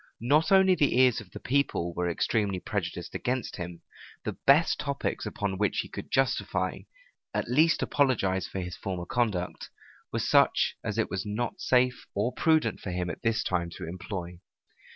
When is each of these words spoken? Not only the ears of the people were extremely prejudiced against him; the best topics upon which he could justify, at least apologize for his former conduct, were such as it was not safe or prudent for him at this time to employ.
Not 0.23 0.51
only 0.51 0.73
the 0.73 0.97
ears 0.99 1.21
of 1.21 1.29
the 1.29 1.39
people 1.39 1.93
were 1.93 2.09
extremely 2.09 2.59
prejudiced 2.59 3.13
against 3.13 3.57
him; 3.57 3.83
the 4.23 4.35
best 4.47 4.79
topics 4.79 5.27
upon 5.27 5.59
which 5.59 5.81
he 5.81 5.89
could 5.89 6.09
justify, 6.09 6.79
at 7.35 7.47
least 7.47 7.83
apologize 7.83 8.47
for 8.47 8.61
his 8.61 8.75
former 8.75 9.05
conduct, 9.05 9.69
were 10.11 10.17
such 10.17 10.75
as 10.83 10.97
it 10.97 11.11
was 11.11 11.23
not 11.23 11.61
safe 11.61 12.07
or 12.15 12.33
prudent 12.33 12.79
for 12.79 12.89
him 12.89 13.11
at 13.11 13.21
this 13.21 13.43
time 13.43 13.69
to 13.77 13.87
employ. 13.87 14.39